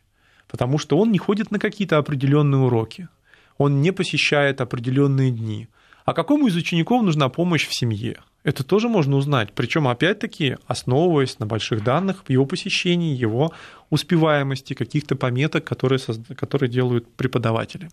[0.48, 3.10] Потому что он не ходит на какие-то определенные уроки,
[3.58, 5.68] он не посещает определенные дни.
[6.08, 8.22] А какому из учеников нужна помощь в семье?
[8.46, 9.50] Это тоже можно узнать.
[9.54, 13.52] Причем, опять-таки, основываясь на больших данных его посещении, его
[13.90, 16.00] успеваемости, каких-то пометок, которые,
[16.38, 17.90] которые делают преподаватели.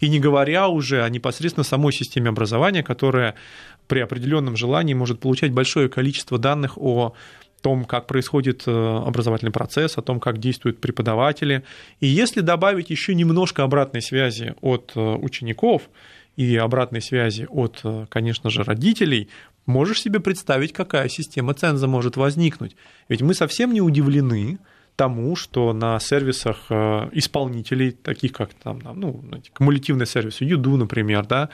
[0.00, 3.34] И не говоря уже о непосредственно самой системе образования, которая
[3.88, 7.14] при определенном желании может получать большое количество данных о
[7.62, 11.64] том, как происходит э, образовательный процесс, о том, как действуют преподаватели.
[12.00, 15.88] И если добавить еще немножко обратной связи от э, учеников,
[16.36, 19.28] и обратной связи от, э, конечно же, родителей,
[19.66, 22.76] можешь себе представить, какая система ценза может возникнуть.
[23.08, 24.58] Ведь мы совсем не удивлены
[24.96, 31.48] тому, что на сервисах э, исполнителей, таких как там, ну, кумулятивные сервисы, Юду, например, да,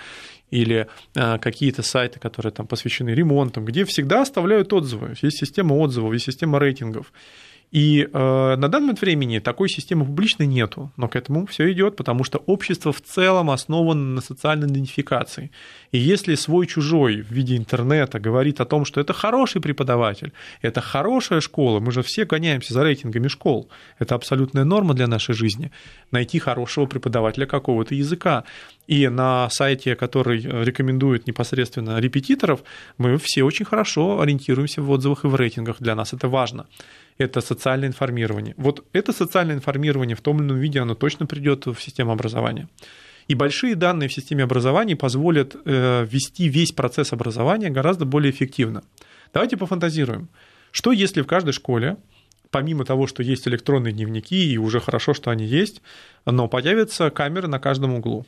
[0.50, 5.14] или э, какие-то сайты, которые там посвящены ремонтам, где всегда оставляют отзывы.
[5.22, 7.12] Есть система отзывов, есть система рейтингов.
[7.70, 11.94] И э, на данный момент времени такой системы публичной нету, но к этому все идет,
[11.94, 15.52] потому что общество в целом основано на социальной идентификации.
[15.92, 21.40] И если свой-чужой в виде интернета говорит о том, что это хороший преподаватель, это хорошая
[21.40, 23.68] школа, мы же все гоняемся за рейтингами школ,
[24.00, 25.70] это абсолютная норма для нашей жизни,
[26.10, 28.42] найти хорошего преподавателя какого-то языка.
[28.88, 32.64] И на сайте, который рекомендует непосредственно репетиторов,
[32.98, 35.76] мы все очень хорошо ориентируемся в отзывах и в рейтингах.
[35.78, 36.66] Для нас это важно
[37.20, 38.54] это социальное информирование.
[38.56, 42.68] Вот это социальное информирование в том или ином виде, оно точно придет в систему образования.
[43.28, 48.82] И большие данные в системе образования позволят э, вести весь процесс образования гораздо более эффективно.
[49.32, 50.28] Давайте пофантазируем.
[50.72, 51.96] Что если в каждой школе,
[52.50, 55.82] помимо того, что есть электронные дневники, и уже хорошо, что они есть,
[56.26, 58.26] но появятся камеры на каждом углу?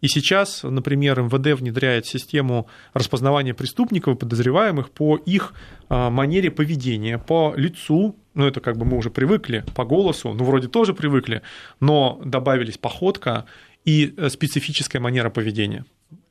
[0.00, 5.54] И сейчас, например, МВД внедряет систему распознавания преступников и подозреваемых по их
[5.88, 10.44] а, манере поведения, по лицу, ну это как бы мы уже привыкли, по голосу, ну
[10.44, 11.42] вроде тоже привыкли,
[11.80, 13.46] но добавились походка
[13.84, 15.84] и э, специфическая манера поведения,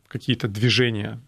[0.08, 1.20] какие-то движения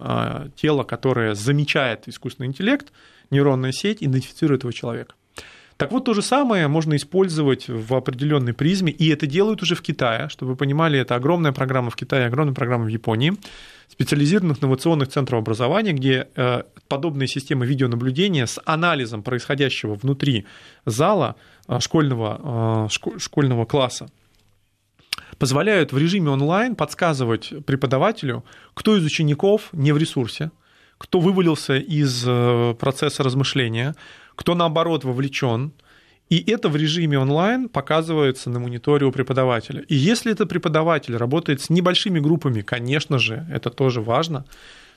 [0.00, 2.92] а, тела, которые замечает искусственный интеллект,
[3.30, 5.14] нейронная сеть идентифицирует этого человека.
[5.76, 9.82] Так вот, то же самое можно использовать в определенной призме, и это делают уже в
[9.82, 13.34] Китае, чтобы вы понимали, это огромная программа в Китае, огромная программа в Японии,
[13.88, 20.46] специализированных инновационных центров образования, где э, подобные системы видеонаблюдения с анализом происходящего внутри
[20.86, 21.36] зала
[21.68, 24.08] э, школьного, э, школьного класса
[25.38, 30.50] позволяют в режиме онлайн подсказывать преподавателю, кто из учеников не в ресурсе,
[30.98, 32.22] кто вывалился из
[32.78, 33.94] процесса размышления,
[34.34, 35.72] кто наоборот вовлечен,
[36.28, 39.82] и это в режиме онлайн показывается на мониторе у преподавателя.
[39.82, 44.44] И если этот преподаватель работает с небольшими группами, конечно же, это тоже важно,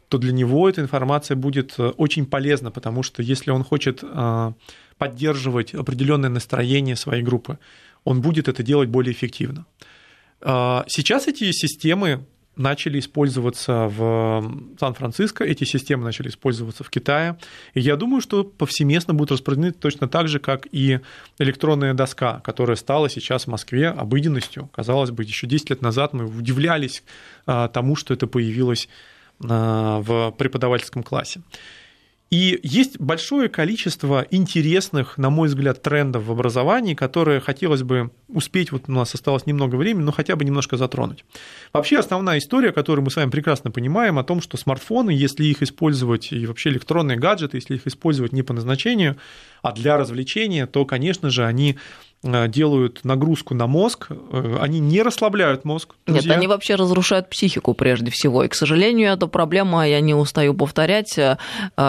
[0.07, 4.53] то для него эта информация будет э, очень полезна, потому что если он хочет э,
[4.97, 7.59] поддерживать определенное настроение своей группы,
[8.03, 9.65] он будет это делать более эффективно.
[10.41, 12.25] Э, сейчас эти системы
[12.60, 17.38] начали использоваться в Сан-Франциско, эти системы начали использоваться в Китае.
[17.74, 21.00] И я думаю, что повсеместно будут распространены точно так же, как и
[21.39, 24.69] электронная доска, которая стала сейчас в Москве обыденностью.
[24.74, 27.04] Казалось бы, еще 10 лет назад мы удивлялись
[27.45, 28.89] а, тому, что это появилось
[29.41, 31.41] а, в преподавательском классе.
[32.29, 38.71] И есть большое количество интересных, на мой взгляд, трендов в образовании, которые хотелось бы успеть,
[38.71, 41.25] вот у нас осталось немного времени, но хотя бы немножко затронуть.
[41.73, 45.63] Вообще основная история, которую мы с вами прекрасно понимаем, о том, что смартфоны, если их
[45.63, 49.17] использовать, и вообще электронные гаджеты, если их использовать не по назначению,
[49.63, 51.77] а для развлечения, то, конечно же, они
[52.21, 55.95] делают нагрузку на мозг, э, они не расслабляют мозг.
[56.05, 56.30] Друзья.
[56.30, 58.43] Нет, они вообще разрушают психику прежде всего.
[58.43, 61.38] И, к сожалению, эта проблема, я не устаю повторять, э,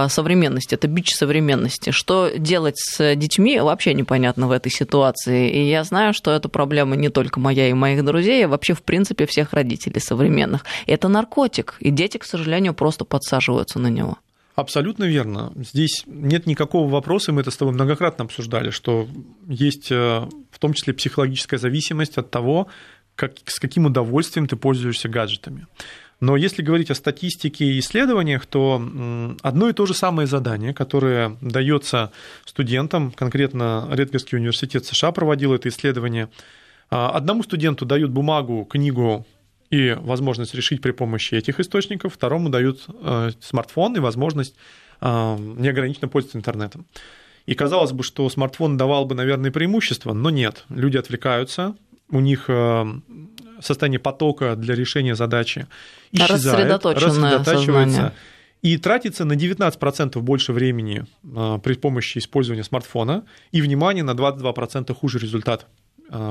[0.08, 0.74] современности.
[0.74, 1.90] Это бич современности.
[1.90, 5.50] Что делать с детьми, вообще непонятно в этой ситуации.
[5.50, 8.82] И я знаю, что эта проблема не только моя и моих друзей, а вообще, в
[8.82, 10.64] принципе, всех родителей современных.
[10.86, 14.18] Это наркотик, и дети, к сожалению, просто подсаживаются на него.
[14.54, 15.52] Абсолютно верно.
[15.56, 19.08] Здесь нет никакого вопроса, мы это с тобой многократно обсуждали, что
[19.46, 22.66] есть э, в том числе психологическая зависимость от того,
[23.14, 25.66] как, с каким удовольствием ты пользуешься гаджетами.
[26.20, 28.82] Но если говорить о статистике и исследованиях, то
[29.42, 32.12] одно и то же самое задание, которое дается
[32.44, 36.28] студентам, конкретно Редгерский университет США проводил это исследование,
[36.90, 39.26] а, одному студенту дают бумагу, книгу
[39.70, 44.56] и возможность решить при помощи этих источников, второму дают э, смартфон и возможность
[45.00, 46.86] э, неограниченно пользоваться интернетом.
[47.46, 50.64] И казалось бы, что смартфон давал бы, наверное, преимущество, но нет.
[50.68, 51.76] Люди отвлекаются,
[52.10, 52.84] у них э,
[53.60, 55.68] состояние потока для решения задачи
[56.10, 57.94] исчезает, рассредотачивается.
[57.94, 58.12] Сознание.
[58.62, 65.18] И тратится на 19% больше времени при помощи использования смартфона, и, внимание, на 22% хуже
[65.18, 65.66] результат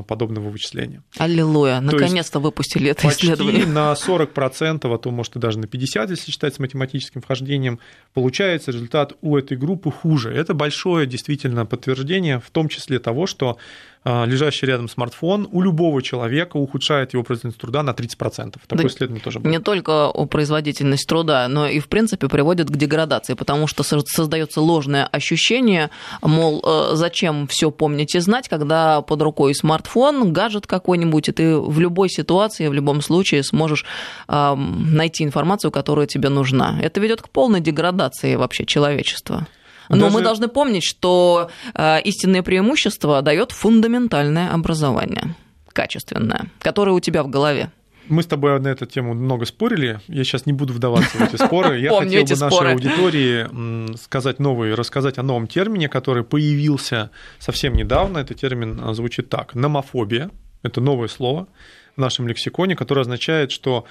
[0.08, 1.04] подобного вычисления.
[1.18, 3.66] Аллилуйя, наконец-то выпустили это почти исследование.
[3.66, 7.80] на 40%, а то, может, и даже на 50%, если считать с математическим вхождением,
[8.14, 10.34] получается результат у этой группы хуже.
[10.34, 13.58] Это большое действительно подтверждение, в том числе того, что
[14.06, 18.56] лежащий рядом смартфон у любого человека ухудшает его производительность труда на 30%.
[18.68, 19.52] Такое да исследование тоже было.
[19.52, 25.06] Не только производительность труда, но и, в принципе, приводит к деградации, потому что создается ложное
[25.06, 25.90] ощущение,
[26.22, 31.58] мол, э, зачем все помнить и знать, когда под рукой смартфон, гаджет какой-нибудь, и ты
[31.58, 33.86] в любой ситуации, в любом случае сможешь
[34.28, 36.80] найти информацию, которая тебе нужна.
[36.82, 39.48] Это ведет к полной деградации вообще человечества.
[39.90, 40.14] Но Даже...
[40.14, 45.36] мы должны помнить, что э, истинное преимущество дает фундаментальное образование,
[45.74, 47.72] качественное, которое у тебя в голове.
[48.08, 50.00] Мы с тобой на эту тему много спорили.
[50.08, 51.80] Я сейчас не буду вдаваться в эти споры.
[51.80, 58.18] Я хотел бы нашей аудитории сказать новый, рассказать о новом термине, который появился совсем недавно.
[58.18, 60.32] Этот термин э, звучит так: номофобия.
[60.64, 61.48] Это новое слово
[61.96, 63.86] в нашем лексиконе, которое означает, что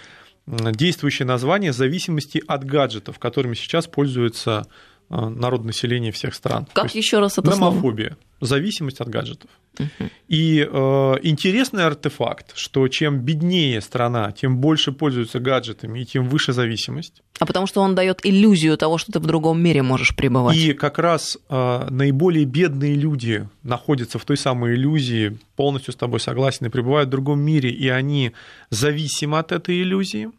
[0.46, 4.66] действующее название зависимости от гаджетов, которыми сейчас пользуются
[5.11, 6.66] Э, народ населения всех стран.
[6.74, 8.48] Как еще раз это Номофобия, слово?
[8.48, 9.50] зависимость от гаджетов.
[9.78, 10.11] Угу.
[10.28, 16.52] И э, интересный артефакт, что чем беднее страна, тем больше пользуются гаджетами и тем выше
[16.52, 17.22] зависимость.
[17.38, 20.56] А потому что он дает иллюзию того, что ты в другом мире можешь пребывать.
[20.56, 26.20] И как раз э, наиболее бедные люди находятся в той самой иллюзии, полностью с тобой
[26.20, 28.32] согласен, и пребывают в другом мире, и они
[28.68, 30.30] зависимы от этой иллюзии.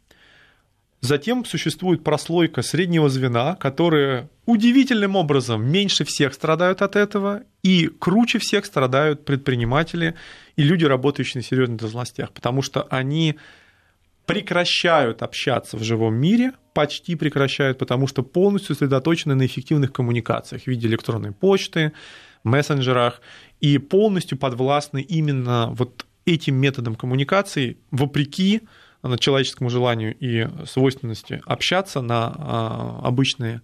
[1.02, 8.40] Затем существует прослойка среднего звена, которые удивительным образом меньше всех страдают от этого, и круче
[8.40, 10.16] всех страдают предприниматели
[10.58, 13.38] и люди, работающие на серьезных должностях, потому что они
[14.26, 20.68] прекращают общаться в живом мире, почти прекращают, потому что полностью сосредоточены на эффективных коммуникациях в
[20.68, 21.94] виде электронной почты,
[22.44, 23.22] мессенджерах,
[23.62, 28.62] и полностью подвластны именно вот этим методам коммуникации, вопреки
[29.20, 33.62] человеческому желанию и свойственности общаться на а, обычные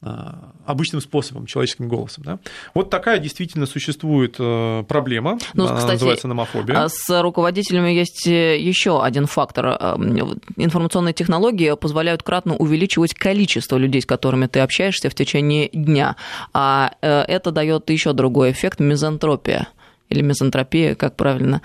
[0.00, 2.22] а, обычным способом, человеческим голосом.
[2.24, 2.38] Да?
[2.72, 6.84] Вот такая действительно существует э, проблема, ну, кстати, называется номофобия.
[6.84, 9.66] А с руководителями есть э, еще один фактор.
[9.66, 9.96] Э,
[10.56, 16.14] информационные технологии позволяют кратно увеличивать количество людей, с которыми ты общаешься в течение дня.
[16.52, 19.66] А это дает еще другой эффект– мизантропия
[20.10, 21.60] или мизантропия, как правильно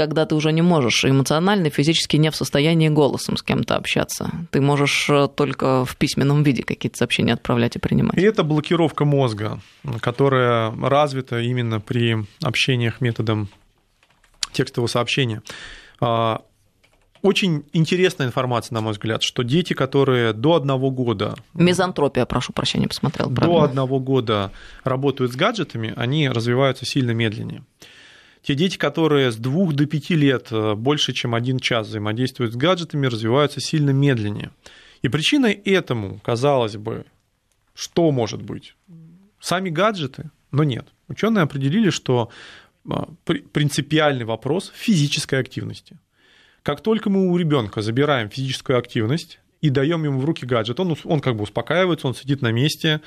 [0.00, 4.30] когда ты уже не можешь эмоционально, физически не в состоянии голосом с кем-то общаться.
[4.50, 8.16] Ты можешь э, только в письменном виде какие-то сообщения отправлять и принимать.
[8.16, 9.60] И это блокировка мозга,
[10.00, 13.50] которая развита именно при общениях методом
[14.52, 15.42] текстового сообщения.
[16.00, 16.40] А,
[17.20, 21.34] очень интересная информация, на мой взгляд, что дети, которые до одного года...
[21.52, 23.28] Мизантропия, прошу прощения, посмотрел.
[23.28, 23.64] До правильно.
[23.64, 24.50] одного года
[24.82, 27.64] работают с гаджетами, они развиваются сильно медленнее.
[28.42, 32.56] Те дети, которые с двух до пяти лет э, больше, чем один час взаимодействуют с
[32.56, 34.50] гаджетами, развиваются сильно медленнее.
[35.02, 37.04] И причиной этому, казалось бы,
[37.74, 38.74] что может быть?
[39.40, 40.30] Сами гаджеты?
[40.50, 40.88] Но нет.
[41.08, 42.30] Ученые определили, что
[42.88, 42.92] э,
[43.52, 45.98] принципиальный вопрос физической активности.
[46.62, 50.80] Как только мы у ребенка забираем физическую активность, и даем ему в руки гаджет.
[50.80, 53.00] Он, он как бы успокаивается, он сидит на месте,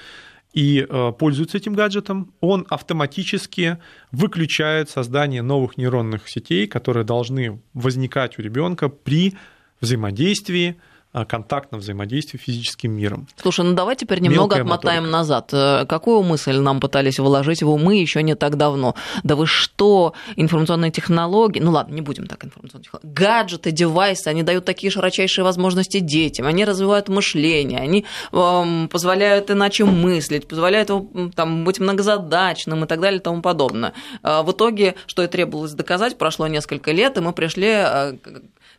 [0.54, 3.80] и э, пользуется этим гаджетом, он автоматически
[4.12, 9.34] выключает создание новых нейронных сетей, которые должны возникать у ребенка при
[9.82, 10.80] взаимодействии
[11.14, 13.28] контактном взаимодействии физическим миром.
[13.42, 15.18] Слушай, ну давай теперь немного Мелкая отмотаем моторика.
[15.18, 15.50] назад.
[15.54, 18.96] Э, какую мысль нам пытались вложить в умы еще не так давно?
[19.22, 24.42] Да вы что, информационные технологии, ну ладно, не будем так информационные технологии, гаджеты, девайсы, они
[24.42, 30.90] дают такие широчайшие возможности детям, они развивают мышление, они эм, позволяют иначе мыслить, позволяют
[31.36, 33.94] там, быть многозадачным и так далее и тому подобное.
[34.24, 37.74] Э, в итоге, что и требовалось доказать, прошло несколько лет, и мы пришли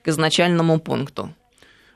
[0.03, 1.31] к изначальному пункту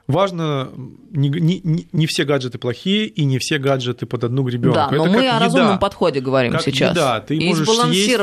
[0.08, 0.70] важно,
[1.10, 4.74] не, не, не все гаджеты плохие, и не все гаджеты под одну гребенку.
[4.74, 6.94] Да, но Это мы о разумном подходе говорим как сейчас.
[6.94, 8.16] Да, ты и можешь съесть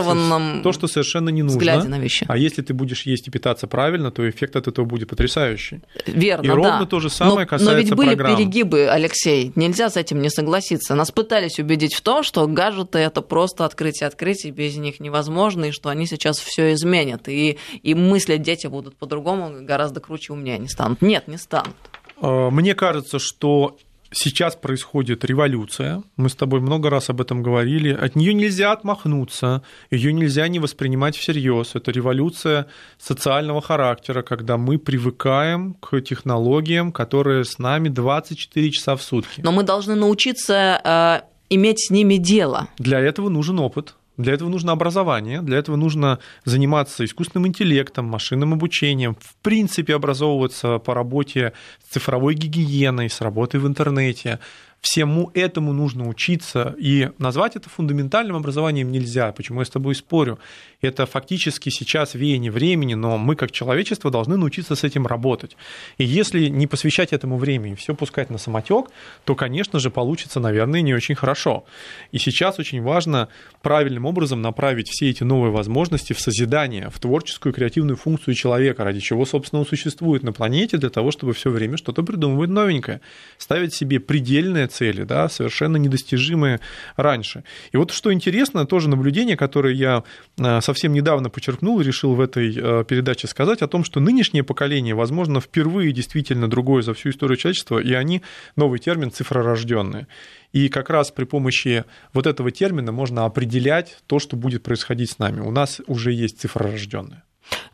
[0.63, 1.83] то, что совершенно не нужно.
[1.85, 2.25] на вещи.
[2.27, 5.81] А если ты будешь есть и питаться правильно, то эффект от этого будет потрясающий.
[6.07, 6.85] Верно, И ровно да.
[6.85, 8.35] то же самое но, касается Но ведь были программ.
[8.37, 10.95] перегибы, Алексей, нельзя с этим не согласиться.
[10.95, 15.71] Нас пытались убедить в том, что гаджеты это просто открытие открытий, без них невозможно, и
[15.71, 17.27] что они сейчас все изменят.
[17.29, 21.01] И, и мыслить дети будут по-другому, гораздо круче умнее они станут.
[21.01, 21.74] Нет, не станут.
[22.21, 23.77] Э, мне кажется, что
[24.11, 26.03] сейчас происходит революция.
[26.15, 27.91] Мы с тобой много раз об этом говорили.
[27.93, 29.61] От нее нельзя отмахнуться,
[29.91, 31.75] ее нельзя не воспринимать всерьез.
[31.75, 32.67] Это революция
[32.97, 39.41] социального характера, когда мы привыкаем к технологиям, которые с нами 24 часа в сутки.
[39.41, 42.69] Но мы должны научиться э, иметь с ними дело.
[42.77, 43.95] Для этого нужен опыт.
[44.17, 50.79] Для этого нужно образование, для этого нужно заниматься искусственным интеллектом, машинным обучением, в принципе образовываться
[50.79, 51.53] по работе
[51.83, 54.39] с цифровой гигиеной, с работой в интернете,
[54.81, 59.31] Всему этому нужно учиться, и назвать это фундаментальным образованием нельзя.
[59.31, 60.37] Почему я с тобой спорю?
[60.79, 65.57] Это фактически сейчас веяние времени, но мы как человечество должны научиться с этим работать.
[65.97, 68.87] И если не посвящать этому времени, все пускать на самотек,
[69.23, 71.65] то, конечно же, получится, наверное, не очень хорошо.
[72.11, 73.29] И сейчас очень важно
[73.63, 78.99] правильным образом направить все эти новые возможности в созидание, в творческую креативную функцию человека, ради
[78.99, 83.01] чего, собственно, он существует на планете, для того, чтобы все время что-то придумывать новенькое,
[83.39, 86.59] ставить себе предельное цели, да, совершенно недостижимые
[86.97, 87.43] раньше.
[87.71, 90.03] И вот что интересно, тоже наблюдение, которое я
[90.37, 94.43] э, совсем недавно подчеркнул и решил в этой э, передаче сказать о том, что нынешнее
[94.43, 98.21] поколение, возможно, впервые действительно другое за всю историю человечества, и они,
[98.55, 100.07] новый термин, цифророжденные.
[100.51, 105.19] И как раз при помощи вот этого термина можно определять то, что будет происходить с
[105.19, 105.41] нами.
[105.41, 107.23] У нас уже есть цифророжденные.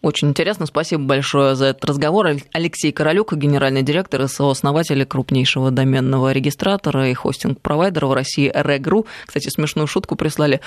[0.02, 0.66] Очень интересно.
[0.66, 2.28] Спасибо большое за этот разговор.
[2.54, 9.06] Алексей Королюк, генеральный директор и сооснователь крупнейшего доменного регистратора и хостинг-провайдера в России Регру.
[9.26, 10.62] Кстати, смешную шутку прислали.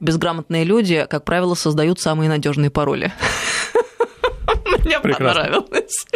[0.00, 3.12] Безграмотные люди, как правило, создают самые надежные пароли.
[4.84, 5.42] Мне Прекрасно.
[5.42, 6.06] понравилось.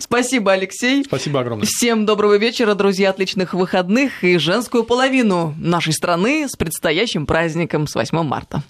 [0.00, 1.04] Спасибо, Алексей.
[1.04, 1.66] Спасибо огромное.
[1.66, 7.94] Всем доброго вечера, друзья, отличных выходных и женскую половину нашей страны с предстоящим праздником с
[7.94, 8.62] 8 марта.